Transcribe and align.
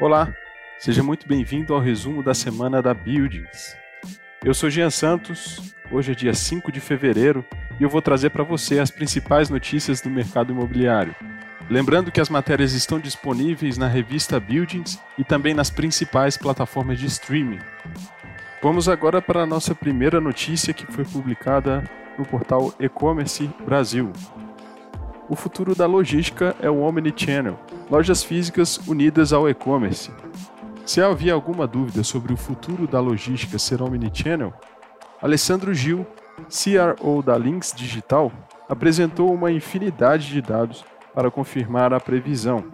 Olá, 0.00 0.32
seja 0.78 1.02
muito 1.02 1.26
bem-vindo 1.26 1.74
ao 1.74 1.80
resumo 1.80 2.22
da 2.22 2.32
semana 2.32 2.80
da 2.80 2.94
Buildings. 2.94 3.76
Eu 4.44 4.54
sou 4.54 4.70
Jean 4.70 4.90
Santos, 4.90 5.74
hoje 5.90 6.12
é 6.12 6.14
dia 6.14 6.32
5 6.32 6.70
de 6.70 6.78
fevereiro 6.78 7.44
e 7.80 7.82
eu 7.82 7.88
vou 7.88 8.00
trazer 8.00 8.30
para 8.30 8.44
você 8.44 8.78
as 8.78 8.92
principais 8.92 9.50
notícias 9.50 10.00
do 10.00 10.08
mercado 10.08 10.52
imobiliário. 10.52 11.16
Lembrando 11.68 12.12
que 12.12 12.20
as 12.20 12.28
matérias 12.28 12.74
estão 12.74 13.00
disponíveis 13.00 13.76
na 13.76 13.88
revista 13.88 14.38
Buildings 14.38 15.02
e 15.18 15.24
também 15.24 15.52
nas 15.52 15.68
principais 15.68 16.36
plataformas 16.36 17.00
de 17.00 17.06
streaming. 17.06 17.58
Vamos 18.62 18.88
agora 18.88 19.20
para 19.20 19.42
a 19.42 19.46
nossa 19.46 19.74
primeira 19.74 20.20
notícia 20.20 20.72
que 20.72 20.86
foi 20.86 21.04
publicada 21.04 21.82
no 22.16 22.24
portal 22.24 22.72
E-Commerce 22.78 23.50
Brasil. 23.66 24.12
O 25.28 25.34
futuro 25.34 25.74
da 25.74 25.86
logística 25.86 26.54
é 26.60 26.70
o 26.70 26.82
Omnichannel, 26.82 27.58
lojas 27.90 28.22
físicas 28.22 28.78
unidas 28.86 29.32
ao 29.32 29.48
e-commerce. 29.48 30.10
Se 30.84 31.00
havia 31.00 31.34
alguma 31.34 31.66
dúvida 31.66 32.02
sobre 32.02 32.32
o 32.32 32.36
futuro 32.36 32.86
da 32.86 33.00
logística 33.00 33.58
ser 33.58 33.82
Omnichannel, 33.82 34.52
Alessandro 35.20 35.74
Gil, 35.74 36.06
CRO 36.48 37.22
da 37.22 37.36
Links 37.36 37.74
Digital, 37.76 38.32
apresentou 38.68 39.32
uma 39.32 39.50
infinidade 39.50 40.28
de 40.28 40.40
dados 40.40 40.84
para 41.14 41.30
confirmar 41.30 41.92
a 41.92 42.00
previsão. 42.00 42.64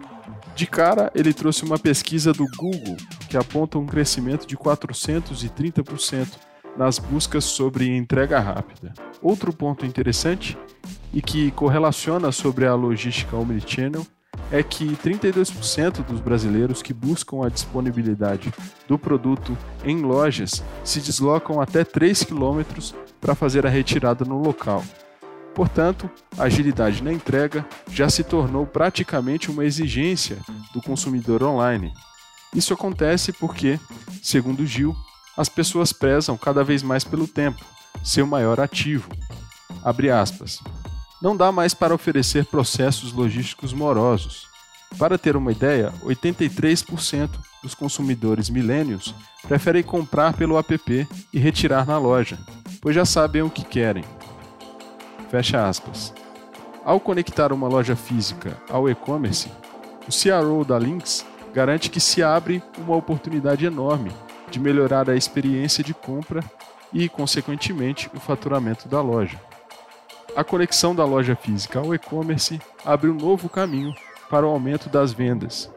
De 0.55 0.67
cara, 0.67 1.11
ele 1.15 1.33
trouxe 1.33 1.65
uma 1.65 1.79
pesquisa 1.79 2.31
do 2.31 2.45
Google 2.57 2.95
que 3.29 3.35
aponta 3.35 3.77
um 3.77 3.85
crescimento 3.85 4.45
de 4.45 4.55
430% 4.55 6.37
nas 6.77 6.99
buscas 6.99 7.43
sobre 7.43 7.95
entrega 7.95 8.39
rápida. 8.39 8.93
Outro 9.21 9.51
ponto 9.51 9.85
interessante 9.85 10.57
e 11.13 11.21
que 11.21 11.51
correlaciona 11.51 12.31
sobre 12.31 12.65
a 12.65 12.75
logística 12.75 13.35
omnichannel 13.35 14.05
é 14.51 14.61
que 14.61 14.95
32% 14.97 16.05
dos 16.05 16.19
brasileiros 16.19 16.81
que 16.81 16.93
buscam 16.93 17.45
a 17.45 17.49
disponibilidade 17.49 18.53
do 18.87 18.97
produto 18.97 19.57
em 19.83 20.01
lojas 20.01 20.63
se 20.83 20.99
deslocam 20.99 21.59
até 21.59 21.83
3 21.83 22.23
km 22.23 22.61
para 23.19 23.35
fazer 23.35 23.65
a 23.65 23.69
retirada 23.69 24.23
no 24.23 24.39
local. 24.39 24.83
Portanto, 25.53 26.09
a 26.37 26.43
agilidade 26.43 27.01
na 27.01 27.13
entrega 27.13 27.65
já 27.89 28.09
se 28.09 28.23
tornou 28.23 28.65
praticamente 28.65 29.49
uma 29.49 29.63
exigência 29.63 30.37
do 30.73 30.81
consumidor 30.81 31.41
online. 31.43 31.93
Isso 32.53 32.73
acontece 32.73 33.31
porque, 33.31 33.79
segundo 34.21 34.65
Gil, 34.65 34.95
as 35.37 35.49
pessoas 35.49 35.93
prezam 35.93 36.37
cada 36.37 36.63
vez 36.63 36.83
mais 36.83 37.03
pelo 37.03 37.27
tempo, 37.27 37.63
seu 38.03 38.27
maior 38.27 38.59
ativo. 38.59 39.09
Abre 39.83 40.09
aspas. 40.09 40.61
Não 41.21 41.35
dá 41.35 41.51
mais 41.51 41.73
para 41.73 41.95
oferecer 41.95 42.45
processos 42.45 43.13
logísticos 43.13 43.73
morosos. 43.73 44.47
Para 44.97 45.17
ter 45.17 45.35
uma 45.35 45.51
ideia, 45.51 45.93
83% 46.03 47.29
dos 47.63 47.73
consumidores 47.73 48.49
milênios 48.49 49.15
preferem 49.47 49.83
comprar 49.83 50.33
pelo 50.33 50.57
app 50.57 51.07
e 51.33 51.39
retirar 51.39 51.85
na 51.85 51.97
loja, 51.97 52.37
pois 52.81 52.95
já 52.95 53.05
sabem 53.05 53.41
o 53.41 53.49
que 53.49 53.63
querem. 53.63 54.03
Fecha 55.29 55.67
aspas. 55.67 56.13
Ao 56.83 56.99
conectar 56.99 57.51
uma 57.51 57.67
loja 57.67 57.95
física 57.95 58.57
ao 58.69 58.89
e-commerce, 58.89 59.49
o 60.07 60.11
CRO 60.11 60.63
da 60.63 60.77
Lynx 60.77 61.25
garante 61.53 61.89
que 61.89 61.99
se 61.99 62.21
abre 62.21 62.61
uma 62.77 62.95
oportunidade 62.95 63.65
enorme 63.65 64.11
de 64.51 64.59
melhorar 64.59 65.09
a 65.09 65.15
experiência 65.15 65.83
de 65.83 65.93
compra 65.93 66.43
e, 66.93 67.09
consequentemente, 67.09 68.09
o 68.13 68.19
faturamento 68.19 68.87
da 68.87 69.01
loja. 69.01 69.39
A 70.35 70.43
conexão 70.43 70.93
da 70.93 71.05
loja 71.05 71.33
física 71.33 71.79
ao 71.79 71.95
e-commerce 71.95 72.59
abre 72.83 73.09
um 73.09 73.13
novo 73.13 73.47
caminho 73.47 73.95
para 74.29 74.45
o 74.45 74.49
aumento 74.49 74.89
das 74.89 75.13
vendas. 75.13 75.71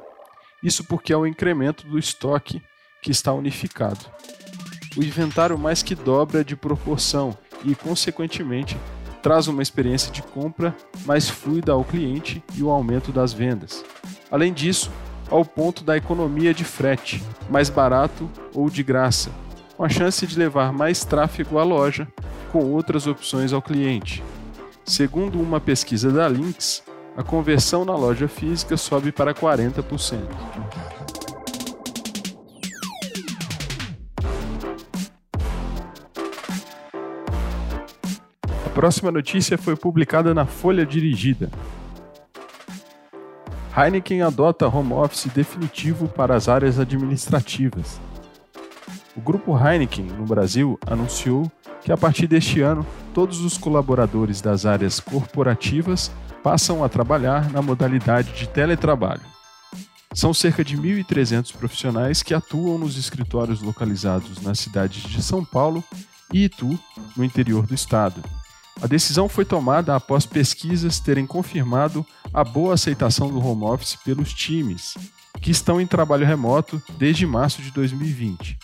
Isso 0.60 0.82
porque 0.82 1.12
é 1.12 1.16
o 1.16 1.24
incremento 1.24 1.86
do 1.86 1.96
estoque 1.96 2.60
que 3.00 3.12
está 3.12 3.32
unificado. 3.32 4.04
O 4.96 5.02
inventário 5.02 5.56
mais 5.56 5.80
que 5.80 5.94
dobra 5.94 6.44
de 6.44 6.56
proporção 6.56 7.38
e, 7.64 7.76
consequentemente, 7.76 8.76
traz 9.22 9.46
uma 9.46 9.62
experiência 9.62 10.10
de 10.10 10.22
compra 10.22 10.74
mais 11.06 11.30
fluida 11.30 11.70
ao 11.70 11.84
cliente 11.84 12.42
e 12.56 12.62
o 12.64 12.70
aumento 12.70 13.12
das 13.12 13.32
vendas. 13.32 13.84
Além 14.28 14.52
disso, 14.52 14.90
ao 15.30 15.44
ponto 15.44 15.84
da 15.84 15.96
economia 15.96 16.52
de 16.52 16.64
frete, 16.64 17.22
mais 17.48 17.70
barato 17.70 18.28
ou 18.52 18.68
de 18.68 18.82
graça, 18.82 19.30
com 19.76 19.84
a 19.84 19.88
chance 19.88 20.26
de 20.26 20.36
levar 20.36 20.72
mais 20.72 21.04
tráfego 21.04 21.60
à 21.60 21.62
loja 21.62 22.08
com 22.50 22.64
outras 22.72 23.06
opções 23.06 23.52
ao 23.52 23.62
cliente. 23.62 24.20
Segundo 24.88 25.38
uma 25.38 25.60
pesquisa 25.60 26.10
da 26.10 26.26
Lynx, 26.26 26.82
a 27.14 27.22
conversão 27.22 27.84
na 27.84 27.94
loja 27.94 28.26
física 28.26 28.74
sobe 28.74 29.12
para 29.12 29.34
40%. 29.34 30.18
próxima 38.74 39.10
notícia 39.10 39.58
foi 39.58 39.74
publicada 39.74 40.32
na 40.32 40.46
Folha 40.46 40.86
Dirigida. 40.86 41.50
Heineken 43.76 44.22
adota 44.22 44.68
home 44.68 44.92
office 44.92 45.26
definitivo 45.34 46.06
para 46.06 46.36
as 46.36 46.48
áreas 46.48 46.78
administrativas. 46.78 48.00
O 49.16 49.20
grupo 49.20 49.58
Heineken, 49.58 50.04
no 50.04 50.24
Brasil, 50.24 50.78
anunciou 50.86 51.50
que 51.80 51.90
a 51.90 51.96
partir 51.96 52.28
deste 52.28 52.60
ano, 52.60 52.86
todos 53.18 53.40
os 53.40 53.58
colaboradores 53.58 54.40
das 54.40 54.64
áreas 54.64 55.00
corporativas 55.00 56.08
passam 56.40 56.84
a 56.84 56.88
trabalhar 56.88 57.50
na 57.50 57.60
modalidade 57.60 58.30
de 58.30 58.46
teletrabalho. 58.46 59.24
São 60.14 60.32
cerca 60.32 60.64
de 60.64 60.76
1.300 60.76 61.52
profissionais 61.52 62.22
que 62.22 62.32
atuam 62.32 62.78
nos 62.78 62.96
escritórios 62.96 63.60
localizados 63.60 64.40
nas 64.40 64.60
cidades 64.60 65.02
de 65.02 65.20
São 65.20 65.44
Paulo 65.44 65.82
e 66.32 66.44
Itu, 66.44 66.78
no 67.16 67.24
interior 67.24 67.66
do 67.66 67.74
estado. 67.74 68.22
A 68.80 68.86
decisão 68.86 69.28
foi 69.28 69.44
tomada 69.44 69.96
após 69.96 70.24
pesquisas 70.24 71.00
terem 71.00 71.26
confirmado 71.26 72.06
a 72.32 72.44
boa 72.44 72.74
aceitação 72.74 73.32
do 73.32 73.44
home 73.44 73.64
office 73.64 73.96
pelos 73.96 74.32
times, 74.32 74.96
que 75.40 75.50
estão 75.50 75.80
em 75.80 75.88
trabalho 75.88 76.24
remoto 76.24 76.80
desde 76.96 77.26
março 77.26 77.60
de 77.62 77.72
2020. 77.72 78.56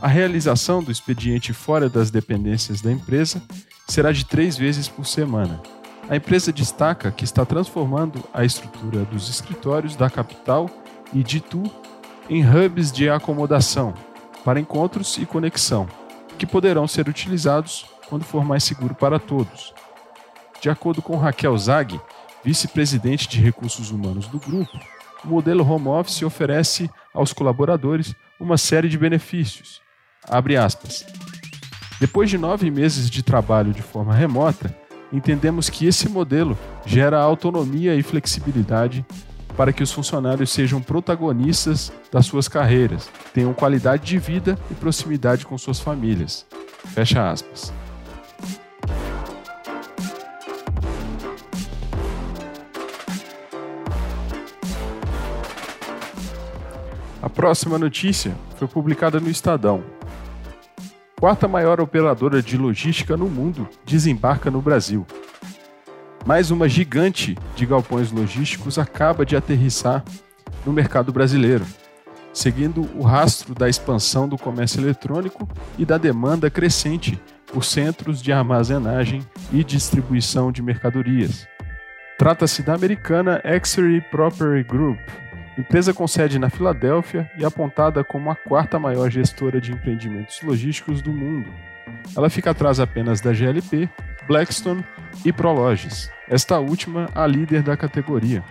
A 0.00 0.08
realização 0.08 0.82
do 0.82 0.90
expediente 0.90 1.52
fora 1.52 1.88
das 1.88 2.10
dependências 2.10 2.80
da 2.80 2.90
empresa 2.90 3.40
será 3.88 4.12
de 4.12 4.24
três 4.24 4.56
vezes 4.56 4.88
por 4.88 5.06
semana. 5.06 5.60
A 6.08 6.16
empresa 6.16 6.52
destaca 6.52 7.10
que 7.10 7.24
está 7.24 7.44
transformando 7.44 8.22
a 8.34 8.44
estrutura 8.44 9.04
dos 9.04 9.28
escritórios 9.28 9.96
da 9.96 10.10
capital 10.10 10.68
e 11.12 11.22
de 11.22 11.38
Itu 11.38 11.62
em 12.28 12.44
hubs 12.44 12.90
de 12.90 13.08
acomodação 13.08 13.94
para 14.44 14.60
encontros 14.60 15.16
e 15.18 15.26
conexão, 15.26 15.88
que 16.38 16.46
poderão 16.46 16.88
ser 16.88 17.08
utilizados 17.08 17.86
quando 18.08 18.24
for 18.24 18.44
mais 18.44 18.64
seguro 18.64 18.94
para 18.94 19.18
todos. 19.18 19.72
De 20.60 20.68
acordo 20.68 21.00
com 21.00 21.16
Raquel 21.16 21.56
Zag, 21.56 22.00
vice-presidente 22.44 23.28
de 23.28 23.40
recursos 23.40 23.90
humanos 23.90 24.26
do 24.26 24.38
grupo, 24.38 24.78
o 25.24 25.28
modelo 25.28 25.68
home 25.68 25.88
office 25.88 26.22
oferece 26.22 26.90
aos 27.14 27.32
colaboradores 27.32 28.14
uma 28.38 28.58
série 28.58 28.88
de 28.88 28.98
benefícios. 28.98 29.80
Abre 30.28 30.56
aspas. 30.56 31.04
Depois 32.02 32.28
de 32.28 32.36
nove 32.36 32.68
meses 32.68 33.08
de 33.08 33.22
trabalho 33.22 33.72
de 33.72 33.80
forma 33.80 34.12
remota, 34.12 34.76
entendemos 35.12 35.70
que 35.70 35.86
esse 35.86 36.08
modelo 36.08 36.58
gera 36.84 37.20
autonomia 37.20 37.94
e 37.94 38.02
flexibilidade 38.02 39.06
para 39.56 39.72
que 39.72 39.84
os 39.84 39.92
funcionários 39.92 40.50
sejam 40.50 40.82
protagonistas 40.82 41.92
das 42.10 42.26
suas 42.26 42.48
carreiras, 42.48 43.08
tenham 43.32 43.54
qualidade 43.54 44.04
de 44.04 44.18
vida 44.18 44.58
e 44.68 44.74
proximidade 44.74 45.46
com 45.46 45.56
suas 45.56 45.78
famílias. 45.78 46.44
Fecha 46.86 47.30
aspas. 47.30 47.72
A 57.22 57.30
próxima 57.30 57.78
notícia 57.78 58.34
foi 58.56 58.66
publicada 58.66 59.20
no 59.20 59.30
Estadão. 59.30 59.91
Quarta 61.22 61.46
maior 61.46 61.80
operadora 61.80 62.42
de 62.42 62.58
logística 62.58 63.16
no 63.16 63.28
mundo 63.28 63.68
desembarca 63.84 64.50
no 64.50 64.60
Brasil. 64.60 65.06
Mais 66.26 66.50
uma 66.50 66.68
gigante 66.68 67.38
de 67.54 67.64
galpões 67.64 68.10
logísticos 68.10 68.76
acaba 68.76 69.24
de 69.24 69.36
aterrissar 69.36 70.02
no 70.66 70.72
mercado 70.72 71.12
brasileiro, 71.12 71.64
seguindo 72.32 72.90
o 72.96 73.04
rastro 73.04 73.54
da 73.54 73.68
expansão 73.68 74.28
do 74.28 74.36
comércio 74.36 74.80
eletrônico 74.80 75.48
e 75.78 75.84
da 75.84 75.96
demanda 75.96 76.50
crescente 76.50 77.16
por 77.46 77.64
centros 77.64 78.20
de 78.20 78.32
armazenagem 78.32 79.24
e 79.52 79.62
distribuição 79.62 80.50
de 80.50 80.60
mercadorias. 80.60 81.46
Trata-se 82.18 82.64
da 82.64 82.74
americana 82.74 83.40
Exery 83.44 84.00
Property 84.10 84.64
Group, 84.64 84.98
Empresa 85.56 85.92
com 85.92 86.06
sede 86.06 86.38
na 86.38 86.48
Filadélfia 86.48 87.30
e 87.36 87.44
apontada 87.44 88.02
como 88.02 88.30
a 88.30 88.34
quarta 88.34 88.78
maior 88.78 89.10
gestora 89.10 89.60
de 89.60 89.72
empreendimentos 89.72 90.40
logísticos 90.42 91.02
do 91.02 91.12
mundo. 91.12 91.52
Ela 92.16 92.30
fica 92.30 92.50
atrás 92.50 92.80
apenas 92.80 93.20
da 93.20 93.32
GLP, 93.32 93.88
Blackstone 94.26 94.84
e 95.24 95.32
Prologis, 95.32 96.10
esta 96.28 96.58
última 96.58 97.08
a 97.14 97.26
líder 97.26 97.62
da 97.62 97.76
categoria. 97.76 98.42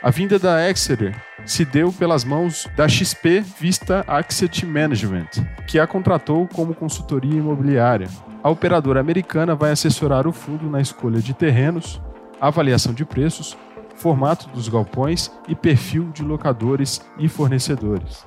A 0.00 0.10
vinda 0.10 0.38
da 0.38 0.68
Exeter 0.68 1.12
se 1.44 1.64
deu 1.64 1.92
pelas 1.92 2.24
mãos 2.24 2.68
da 2.76 2.88
XP 2.88 3.40
Vista 3.58 4.04
Asset 4.06 4.64
Management, 4.64 5.30
que 5.66 5.80
a 5.80 5.86
contratou 5.86 6.46
como 6.46 6.74
consultoria 6.74 7.38
imobiliária. 7.38 8.08
A 8.42 8.48
operadora 8.48 9.00
americana 9.00 9.56
vai 9.56 9.72
assessorar 9.72 10.28
o 10.28 10.32
fundo 10.32 10.70
na 10.70 10.80
escolha 10.80 11.18
de 11.20 11.34
terrenos, 11.34 12.00
avaliação 12.40 12.94
de 12.94 13.04
preços, 13.04 13.56
formato 13.96 14.48
dos 14.50 14.68
galpões 14.68 15.30
e 15.48 15.54
perfil 15.54 16.10
de 16.12 16.22
locadores 16.22 17.00
e 17.18 17.28
fornecedores. 17.28 18.24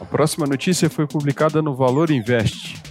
A 0.00 0.04
próxima 0.04 0.46
notícia 0.46 0.90
foi 0.90 1.06
publicada 1.06 1.62
no 1.62 1.74
Valor 1.74 2.10
Invest. 2.10 2.82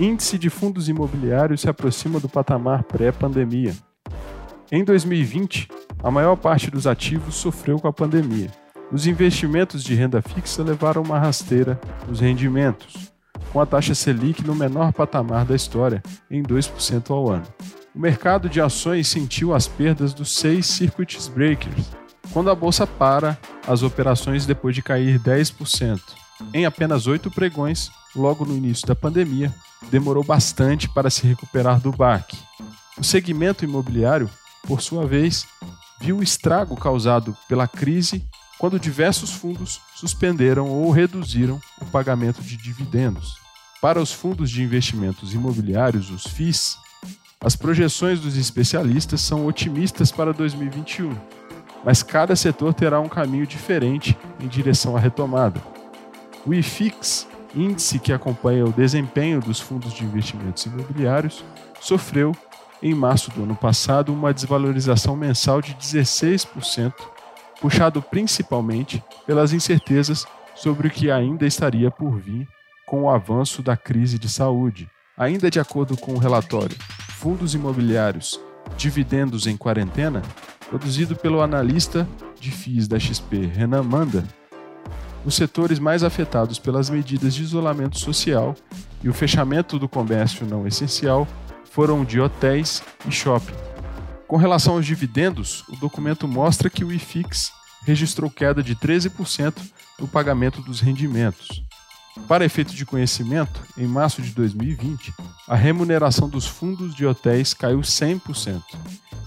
Índice 0.00 0.38
de 0.38 0.48
fundos 0.48 0.88
imobiliários 0.88 1.60
se 1.60 1.68
aproxima 1.68 2.20
do 2.20 2.28
patamar 2.28 2.84
pré-pandemia. 2.84 3.74
Em 4.70 4.84
2020, 4.84 5.68
a 6.02 6.10
maior 6.10 6.36
parte 6.36 6.70
dos 6.70 6.86
ativos 6.86 7.34
sofreu 7.34 7.78
com 7.78 7.88
a 7.88 7.92
pandemia. 7.92 8.50
Os 8.90 9.06
investimentos 9.06 9.82
de 9.84 9.94
renda 9.94 10.22
fixa 10.22 10.62
levaram 10.62 11.02
uma 11.02 11.18
rasteira 11.18 11.78
nos 12.06 12.20
rendimentos, 12.20 13.12
com 13.52 13.60
a 13.60 13.66
taxa 13.66 13.94
Selic 13.94 14.44
no 14.44 14.54
menor 14.54 14.92
patamar 14.92 15.44
da 15.44 15.54
história, 15.54 16.02
em 16.30 16.42
2% 16.42 17.10
ao 17.10 17.30
ano. 17.30 17.46
O 17.94 17.98
mercado 17.98 18.48
de 18.48 18.60
ações 18.60 19.08
sentiu 19.08 19.54
as 19.54 19.66
perdas 19.66 20.14
dos 20.14 20.36
seis 20.36 20.66
circuit 20.66 21.18
breakers, 21.30 21.90
quando 22.32 22.50
a 22.50 22.54
bolsa 22.54 22.86
para 22.86 23.38
as 23.66 23.82
operações 23.82 24.46
depois 24.46 24.74
de 24.74 24.82
cair 24.82 25.18
10%. 25.18 26.00
Em 26.54 26.64
apenas 26.64 27.06
oito 27.06 27.30
pregões, 27.30 27.90
logo 28.14 28.44
no 28.44 28.56
início 28.56 28.86
da 28.86 28.94
pandemia, 28.94 29.52
demorou 29.90 30.22
bastante 30.22 30.88
para 30.88 31.10
se 31.10 31.26
recuperar 31.26 31.80
do 31.80 31.90
baque. 31.90 32.38
O 32.98 33.04
segmento 33.04 33.64
imobiliário, 33.64 34.30
por 34.66 34.80
sua 34.80 35.06
vez, 35.06 35.46
viu 36.00 36.18
o 36.18 36.22
estrago 36.22 36.76
causado 36.76 37.36
pela 37.48 37.66
crise 37.66 38.24
quando 38.58 38.78
diversos 38.78 39.30
fundos 39.30 39.80
suspenderam 39.94 40.68
ou 40.68 40.90
reduziram 40.90 41.60
o 41.80 41.86
pagamento 41.86 42.42
de 42.42 42.56
dividendos. 42.56 43.38
Para 43.80 44.00
os 44.00 44.12
fundos 44.12 44.50
de 44.50 44.62
investimentos 44.62 45.32
imobiliários, 45.32 46.10
os 46.10 46.24
FIIs, 46.24 46.76
as 47.40 47.54
projeções 47.54 48.18
dos 48.18 48.36
especialistas 48.36 49.20
são 49.20 49.46
otimistas 49.46 50.10
para 50.10 50.32
2021, 50.32 51.16
mas 51.84 52.02
cada 52.02 52.34
setor 52.34 52.74
terá 52.74 52.98
um 52.98 53.08
caminho 53.08 53.46
diferente 53.46 54.18
em 54.40 54.48
direção 54.48 54.96
à 54.96 55.00
retomada. 55.00 55.62
O 56.44 56.52
IFIX, 56.52 57.28
índice 57.54 58.00
que 58.00 58.12
acompanha 58.12 58.64
o 58.64 58.72
desempenho 58.72 59.40
dos 59.40 59.60
fundos 59.60 59.92
de 59.92 60.04
investimentos 60.04 60.66
imobiliários, 60.66 61.44
sofreu, 61.80 62.34
em 62.82 62.94
março 62.94 63.30
do 63.30 63.44
ano 63.44 63.54
passado, 63.54 64.12
uma 64.12 64.34
desvalorização 64.34 65.14
mensal 65.16 65.62
de 65.62 65.74
16%, 65.74 66.92
puxado 67.60 68.00
principalmente 68.00 69.02
pelas 69.26 69.52
incertezas 69.52 70.26
sobre 70.54 70.88
o 70.88 70.90
que 70.90 71.10
ainda 71.10 71.46
estaria 71.46 71.90
por 71.90 72.18
vir 72.18 72.48
com 72.86 73.02
o 73.02 73.10
avanço 73.10 73.62
da 73.62 73.76
crise 73.76 74.18
de 74.18 74.28
saúde. 74.28 74.88
Ainda 75.16 75.50
de 75.50 75.60
acordo 75.60 75.96
com 75.96 76.14
o 76.14 76.18
relatório 76.18 76.76
Fundos 77.18 77.54
Imobiliários 77.54 78.40
Dividendos 78.76 79.46
em 79.46 79.56
Quarentena, 79.56 80.22
produzido 80.68 81.16
pelo 81.16 81.40
analista 81.40 82.06
de 82.38 82.50
FIIs 82.50 82.86
da 82.86 82.98
XP, 82.98 83.46
Renan 83.46 83.82
Manda, 83.82 84.24
os 85.24 85.34
setores 85.34 85.78
mais 85.78 86.04
afetados 86.04 86.58
pelas 86.58 86.88
medidas 86.88 87.34
de 87.34 87.42
isolamento 87.42 87.98
social 87.98 88.54
e 89.02 89.08
o 89.08 89.14
fechamento 89.14 89.78
do 89.78 89.88
comércio 89.88 90.46
não 90.46 90.66
essencial 90.66 91.26
foram 91.70 92.04
de 92.04 92.20
hotéis 92.20 92.82
e 93.06 93.12
shopping. 93.12 93.67
Com 94.28 94.36
relação 94.36 94.74
aos 94.74 94.84
dividendos, 94.84 95.64
o 95.70 95.76
documento 95.76 96.28
mostra 96.28 96.68
que 96.68 96.84
o 96.84 96.92
IFIX 96.92 97.50
registrou 97.82 98.30
queda 98.30 98.62
de 98.62 98.76
13% 98.76 99.54
no 99.98 100.06
pagamento 100.06 100.60
dos 100.60 100.80
rendimentos. 100.80 101.62
Para 102.28 102.44
efeito 102.44 102.74
de 102.74 102.84
conhecimento, 102.84 103.58
em 103.74 103.86
março 103.86 104.20
de 104.20 104.32
2020, 104.32 105.14
a 105.48 105.54
remuneração 105.56 106.28
dos 106.28 106.46
fundos 106.46 106.94
de 106.94 107.06
hotéis 107.06 107.54
caiu 107.54 107.80
100%, 107.80 108.62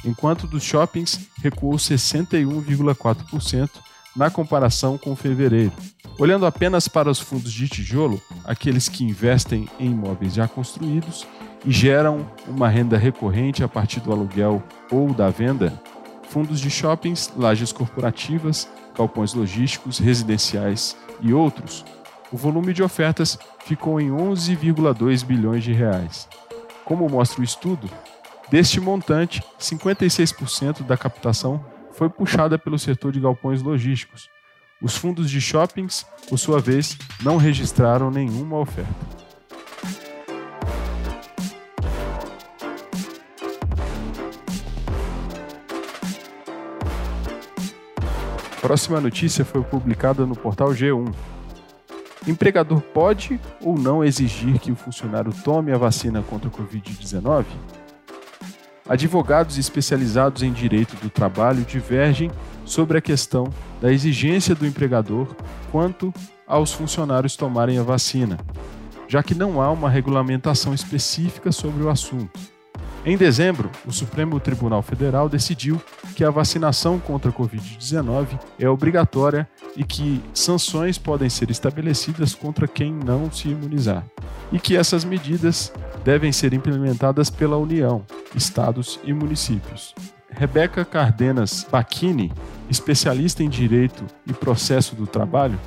enquanto 0.05 0.45
dos 0.45 0.61
shoppings 0.61 1.19
recuou 1.41 1.77
61,4% 1.77 3.71
na 4.15 4.29
comparação 4.29 4.99
com 4.99 5.15
fevereiro. 5.15 5.73
Olhando 6.19 6.45
apenas 6.45 6.87
para 6.87 7.09
os 7.09 7.19
fundos 7.19 7.51
de 7.51 7.67
tijolo, 7.67 8.21
aqueles 8.43 8.87
que 8.87 9.03
investem 9.03 9.67
em 9.79 9.87
imóveis 9.87 10.35
já 10.35 10.47
construídos 10.47 11.25
e 11.65 11.71
geram 11.71 12.25
uma 12.47 12.67
renda 12.67 12.97
recorrente 12.97 13.63
a 13.63 13.67
partir 13.67 13.99
do 13.99 14.11
aluguel 14.11 14.63
ou 14.91 15.13
da 15.13 15.29
venda, 15.29 15.79
fundos 16.29 16.59
de 16.59 16.69
shoppings, 16.69 17.31
lajes 17.35 17.71
corporativas, 17.71 18.67
galpões 18.97 19.33
logísticos, 19.33 19.99
residenciais 19.99 20.97
e 21.21 21.33
outros, 21.33 21.85
o 22.31 22.37
volume 22.37 22.73
de 22.73 22.81
ofertas 22.81 23.37
ficou 23.65 23.99
em 23.99 24.09
11,2 24.09 25.25
bilhões 25.25 25.63
de 25.63 25.73
reais. 25.73 26.29
Como 26.85 27.09
mostra 27.09 27.41
o 27.41 27.43
estudo, 27.43 27.89
deste 28.49 28.79
montante, 28.79 29.43
56% 29.59 30.83
da 30.83 30.95
captação 30.95 31.63
foi 31.91 32.09
puxada 32.09 32.57
pelo 32.57 32.79
setor 32.79 33.11
de 33.11 33.19
galpões 33.19 33.61
logísticos. 33.61 34.29
Os 34.81 34.95
fundos 34.95 35.29
de 35.29 35.41
shoppings, 35.41 36.05
por 36.29 36.37
sua 36.37 36.59
vez, 36.59 36.97
não 37.21 37.37
registraram 37.37 38.09
nenhuma 38.09 38.57
oferta. 38.57 39.20
Próxima 48.61 49.01
notícia 49.01 49.43
foi 49.43 49.63
publicada 49.63 50.23
no 50.23 50.35
portal 50.35 50.69
G1. 50.69 51.11
Empregador 52.27 52.79
pode 52.79 53.39
ou 53.59 53.75
não 53.75 54.03
exigir 54.03 54.59
que 54.59 54.71
o 54.71 54.75
funcionário 54.75 55.33
tome 55.43 55.71
a 55.71 55.77
vacina 55.79 56.21
contra 56.21 56.47
a 56.47 56.51
Covid-19? 56.51 57.45
Advogados 58.87 59.57
especializados 59.57 60.43
em 60.43 60.53
direito 60.53 60.95
do 60.97 61.09
trabalho 61.09 61.65
divergem 61.65 62.29
sobre 62.63 62.99
a 62.99 63.01
questão 63.01 63.51
da 63.81 63.91
exigência 63.91 64.53
do 64.53 64.67
empregador 64.67 65.35
quanto 65.71 66.13
aos 66.45 66.71
funcionários 66.71 67.35
tomarem 67.35 67.79
a 67.79 67.83
vacina, 67.83 68.37
já 69.07 69.23
que 69.23 69.33
não 69.33 69.59
há 69.59 69.71
uma 69.71 69.89
regulamentação 69.89 70.71
específica 70.71 71.51
sobre 71.51 71.83
o 71.83 71.89
assunto. 71.89 72.39
Em 73.03 73.17
dezembro, 73.17 73.71
o 73.83 73.91
Supremo 73.91 74.39
Tribunal 74.39 74.83
Federal 74.83 75.27
decidiu 75.27 75.81
que 76.15 76.23
a 76.23 76.29
vacinação 76.29 76.99
contra 76.99 77.31
a 77.31 77.33
Covid-19 77.33 78.39
é 78.59 78.69
obrigatória 78.69 79.49
e 79.75 79.83
que 79.83 80.21
sanções 80.35 80.99
podem 80.99 81.27
ser 81.27 81.49
estabelecidas 81.49 82.35
contra 82.35 82.67
quem 82.67 82.93
não 82.93 83.31
se 83.31 83.49
imunizar, 83.49 84.05
e 84.51 84.59
que 84.59 84.77
essas 84.77 85.03
medidas 85.03 85.73
devem 86.03 86.31
ser 86.31 86.53
implementadas 86.53 87.31
pela 87.31 87.57
União, 87.57 88.05
estados 88.35 88.99
e 89.03 89.11
municípios. 89.11 89.95
Rebeca 90.29 90.85
Cardenas 90.85 91.65
Bacchini, 91.71 92.31
especialista 92.69 93.41
em 93.41 93.49
direito 93.49 94.05
e 94.27 94.33
processo 94.33 94.95
do 94.95 95.07
trabalho, 95.07 95.59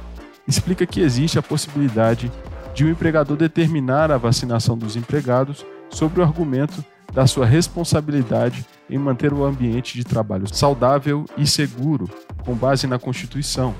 explica 0.46 0.86
que 0.86 1.00
existe 1.00 1.36
a 1.36 1.42
possibilidade 1.42 2.30
de 2.74 2.84
o 2.84 2.86
um 2.86 2.90
empregador 2.90 3.36
determinar 3.36 4.12
a 4.12 4.18
vacinação 4.18 4.78
dos 4.78 4.94
empregados 4.94 5.66
sobre 5.90 6.20
o 6.20 6.22
argumento 6.22 6.84
da 7.14 7.28
sua 7.28 7.46
responsabilidade 7.46 8.66
em 8.90 8.98
manter 8.98 9.32
o 9.32 9.44
ambiente 9.44 9.94
de 9.94 10.04
trabalho 10.04 10.52
saudável 10.52 11.24
e 11.38 11.46
seguro, 11.46 12.10
com 12.44 12.54
base 12.54 12.88
na 12.88 12.98
Constituição. 12.98 13.74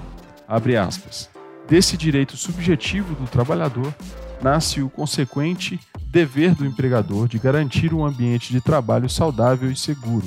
Desse 1.69 1.97
direito 1.97 2.37
subjetivo 2.37 3.15
do 3.15 3.27
trabalhador 3.27 3.93
nasce 4.41 4.81
o 4.81 4.89
consequente 4.89 5.81
dever 6.07 6.55
do 6.55 6.65
empregador 6.65 7.27
de 7.27 7.39
garantir 7.39 7.93
um 7.93 8.05
ambiente 8.05 8.53
de 8.53 8.61
trabalho 8.61 9.11
saudável 9.11 9.71
e 9.71 9.77
seguro. 9.77 10.27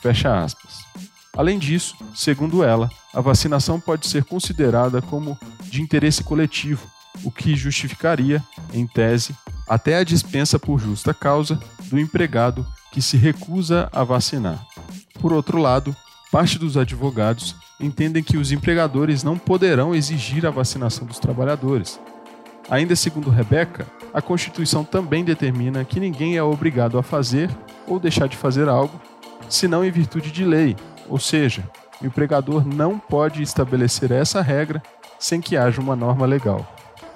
Fecha 0.00 0.38
aspas. 0.38 0.84
Além 1.36 1.58
disso, 1.58 1.96
segundo 2.14 2.62
ela, 2.62 2.88
a 3.12 3.20
vacinação 3.20 3.80
pode 3.80 4.06
ser 4.06 4.24
considerada 4.24 5.02
como 5.02 5.36
de 5.64 5.82
interesse 5.82 6.22
coletivo, 6.22 6.86
o 7.24 7.30
que 7.30 7.56
justificaria, 7.56 8.42
em 8.72 8.86
tese, 8.86 9.34
até 9.68 9.96
a 9.96 10.04
dispensa 10.04 10.58
por 10.58 10.78
justa 10.78 11.12
causa 11.12 11.58
do 11.94 12.00
empregado 12.00 12.66
que 12.90 13.00
se 13.00 13.16
recusa 13.16 13.88
a 13.92 14.02
vacinar. 14.02 14.66
Por 15.20 15.32
outro 15.32 15.58
lado, 15.58 15.94
parte 16.32 16.58
dos 16.58 16.76
advogados 16.76 17.54
entendem 17.80 18.20
que 18.20 18.36
os 18.36 18.50
empregadores 18.50 19.22
não 19.22 19.38
poderão 19.38 19.94
exigir 19.94 20.44
a 20.44 20.50
vacinação 20.50 21.06
dos 21.06 21.20
trabalhadores, 21.20 22.00
Ainda 22.70 22.96
segundo 22.96 23.28
Rebeca, 23.28 23.86
a 24.12 24.22
Constituição 24.22 24.84
também 24.84 25.22
determina 25.22 25.84
que 25.84 26.00
ninguém 26.00 26.36
é 26.36 26.42
obrigado 26.42 26.96
a 26.96 27.02
fazer 27.02 27.50
ou 27.86 28.00
deixar 28.00 28.26
de 28.26 28.38
fazer 28.38 28.68
algo, 28.70 28.98
senão 29.50 29.84
em 29.84 29.90
virtude 29.90 30.32
de 30.32 30.46
lei, 30.46 30.74
ou 31.06 31.18
seja, 31.18 31.68
o 32.00 32.06
empregador 32.06 32.66
não 32.66 32.98
pode 32.98 33.42
estabelecer 33.42 34.10
essa 34.10 34.40
regra 34.40 34.82
sem 35.18 35.42
que 35.42 35.58
haja 35.58 35.78
uma 35.78 35.94
norma 35.94 36.24
legal. 36.24 36.66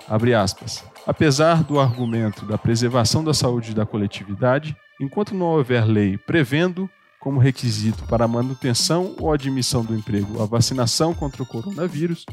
Abre 0.08 0.34
aspas. 0.34 0.84
Apesar 1.06 1.62
do 1.62 1.78
argumento 1.78 2.46
da 2.46 2.56
preservação 2.56 3.22
da 3.22 3.34
saúde 3.34 3.74
da 3.74 3.84
coletividade, 3.84 4.76
enquanto 5.00 5.34
não 5.34 5.46
houver 5.46 5.84
lei 5.84 6.16
prevendo 6.16 6.88
como 7.20 7.40
requisito 7.40 8.04
para 8.04 8.24
a 8.24 8.28
manutenção 8.28 9.14
ou 9.18 9.32
admissão 9.32 9.84
do 9.84 9.94
emprego 9.94 10.42
a 10.42 10.46
vacinação 10.46 11.12
contra 11.12 11.42
o 11.42 11.46
coronavírus, 11.46 12.24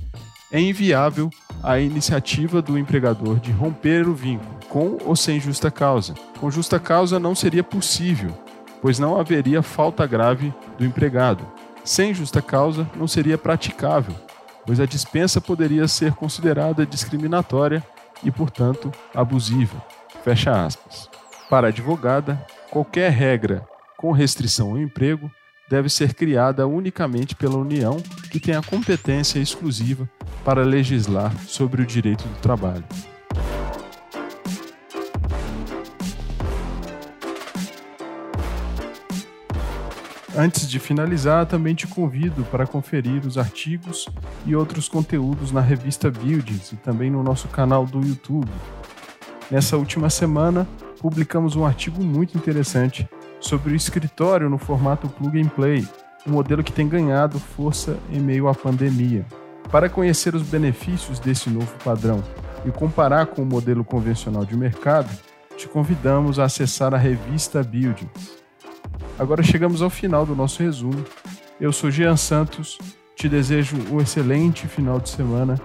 é 0.51 0.59
inviável 0.59 1.29
a 1.63 1.79
iniciativa 1.79 2.61
do 2.61 2.77
empregador 2.77 3.39
de 3.39 3.51
romper 3.51 4.07
o 4.07 4.13
vínculo, 4.13 4.59
com 4.69 4.97
ou 5.03 5.15
sem 5.15 5.39
justa 5.39 5.71
causa. 5.71 6.13
Com 6.39 6.51
justa 6.51 6.79
causa 6.79 7.19
não 7.19 7.33
seria 7.33 7.63
possível, 7.63 8.31
pois 8.81 8.99
não 8.99 9.19
haveria 9.19 9.61
falta 9.61 10.05
grave 10.05 10.53
do 10.77 10.85
empregado. 10.85 11.45
Sem 11.83 12.13
justa 12.13 12.41
causa 12.41 12.89
não 12.95 13.07
seria 13.07 13.37
praticável, 13.37 14.15
pois 14.65 14.79
a 14.79 14.85
dispensa 14.85 15.39
poderia 15.39 15.87
ser 15.87 16.13
considerada 16.13 16.85
discriminatória 16.85 17.83
e, 18.23 18.31
portanto, 18.31 18.91
abusiva. 19.13 19.83
Fecha 20.23 20.65
aspas. 20.65 21.09
Para 21.49 21.67
a 21.67 21.69
advogada, 21.69 22.43
qualquer 22.71 23.11
regra 23.11 23.67
com 23.97 24.11
restrição 24.11 24.71
ao 24.71 24.77
emprego 24.77 25.31
deve 25.69 25.89
ser 25.89 26.13
criada 26.13 26.67
unicamente 26.67 27.35
pela 27.35 27.57
União, 27.57 27.97
que 28.31 28.39
tem 28.39 28.55
a 28.55 28.61
competência 28.61 29.39
exclusiva 29.39 30.09
para 30.43 30.63
legislar 30.63 31.35
sobre 31.47 31.81
o 31.81 31.85
direito 31.85 32.23
do 32.23 32.35
trabalho. 32.39 32.83
Antes 40.37 40.67
de 40.67 40.79
finalizar, 40.79 41.45
também 41.45 41.73
te 41.73 41.87
convido 41.87 42.43
para 42.51 42.67
conferir 42.67 43.25
os 43.25 43.37
artigos 43.37 44.05
e 44.45 44.53
outros 44.53 44.89
conteúdos 44.89 45.49
na 45.49 45.61
revista 45.61 46.11
Buildings 46.11 46.73
e 46.73 46.75
também 46.75 47.09
no 47.09 47.23
nosso 47.23 47.47
canal 47.47 47.85
do 47.85 48.05
YouTube. 48.05 48.51
Nessa 49.49 49.77
última 49.77 50.09
semana, 50.09 50.67
publicamos 50.99 51.55
um 51.55 51.65
artigo 51.65 52.03
muito 52.03 52.37
interessante 52.37 53.07
sobre 53.39 53.71
o 53.71 53.75
escritório 53.77 54.49
no 54.49 54.57
formato 54.57 55.07
plug 55.07 55.41
and 55.41 55.47
play, 55.47 55.87
um 56.27 56.31
modelo 56.31 56.65
que 56.65 56.73
tem 56.73 56.89
ganhado 56.89 57.39
força 57.39 57.97
em 58.11 58.19
meio 58.19 58.49
à 58.49 58.53
pandemia. 58.53 59.25
Para 59.71 59.87
conhecer 59.87 60.35
os 60.35 60.43
benefícios 60.43 61.17
desse 61.17 61.49
novo 61.49 61.73
padrão 61.81 62.21
e 62.65 62.71
comparar 62.71 63.27
com 63.27 63.41
o 63.41 63.45
modelo 63.45 63.85
convencional 63.85 64.43
de 64.43 64.57
mercado, 64.57 65.09
te 65.55 65.65
convidamos 65.69 66.39
a 66.39 66.43
acessar 66.43 66.93
a 66.93 66.97
revista 66.97 67.63
Buildings. 67.63 68.44
Agora 69.17 69.41
chegamos 69.41 69.81
ao 69.81 69.89
final 69.89 70.25
do 70.25 70.35
nosso 70.35 70.61
resumo. 70.61 71.05
Eu 71.59 71.71
sou 71.71 71.89
Jean 71.89 72.17
Santos, 72.17 72.77
te 73.15 73.29
desejo 73.29 73.77
um 73.89 74.01
excelente 74.01 74.67
final 74.67 74.99
de 74.99 75.09
semana 75.09 75.59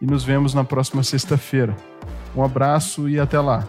e 0.00 0.06
nos 0.06 0.22
vemos 0.22 0.54
na 0.54 0.62
próxima 0.62 1.02
sexta-feira. 1.02 1.74
Um 2.36 2.44
abraço 2.44 3.08
e 3.08 3.18
até 3.18 3.40
lá! 3.40 3.66